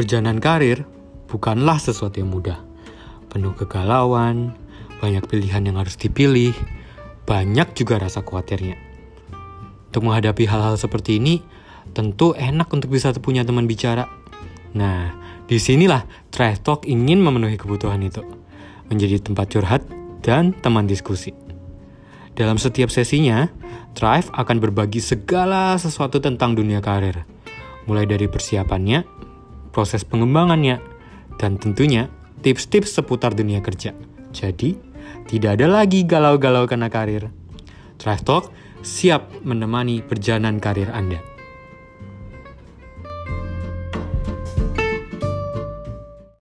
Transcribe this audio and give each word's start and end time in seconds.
Perjalanan 0.00 0.40
karir 0.40 0.88
bukanlah 1.28 1.76
sesuatu 1.76 2.24
yang 2.24 2.32
mudah. 2.32 2.56
Penuh 3.28 3.52
kegalauan, 3.52 4.56
banyak 4.96 5.28
pilihan 5.28 5.60
yang 5.60 5.76
harus 5.76 6.00
dipilih, 6.00 6.56
banyak 7.28 7.68
juga 7.76 8.00
rasa 8.00 8.24
khawatirnya. 8.24 8.80
Untuk 9.92 10.08
menghadapi 10.08 10.48
hal-hal 10.48 10.80
seperti 10.80 11.20
ini, 11.20 11.44
tentu 11.92 12.32
enak 12.32 12.72
untuk 12.72 12.88
bisa 12.88 13.12
punya 13.20 13.44
teman 13.44 13.68
bicara. 13.68 14.08
Nah, 14.72 15.12
di 15.44 15.60
sinilah 15.60 16.08
Trash 16.32 16.64
Talk 16.64 16.88
ingin 16.88 17.20
memenuhi 17.20 17.60
kebutuhan 17.60 18.00
itu. 18.00 18.24
Menjadi 18.88 19.20
tempat 19.20 19.52
curhat 19.52 19.84
dan 20.24 20.56
teman 20.64 20.88
diskusi. 20.88 21.36
Dalam 22.32 22.56
setiap 22.56 22.88
sesinya, 22.88 23.52
Thrive 23.92 24.32
akan 24.32 24.64
berbagi 24.64 25.04
segala 25.04 25.76
sesuatu 25.76 26.24
tentang 26.24 26.56
dunia 26.56 26.80
karir. 26.80 27.28
Mulai 27.84 28.08
dari 28.08 28.32
persiapannya, 28.32 29.19
proses 29.70 30.04
pengembangannya, 30.04 30.82
dan 31.40 31.56
tentunya 31.56 32.12
tips-tips 32.44 32.94
seputar 32.94 33.32
dunia 33.32 33.64
kerja. 33.64 33.96
Jadi, 34.30 34.76
tidak 35.26 35.58
ada 35.58 35.66
lagi 35.70 36.04
galau-galau 36.04 36.68
karena 36.68 36.92
karir. 36.92 37.30
Thrive 37.96 38.24
Talk 38.24 38.44
siap 38.80 39.30
menemani 39.44 40.00
perjalanan 40.00 40.60
karir 40.60 40.88
Anda. 40.92 41.20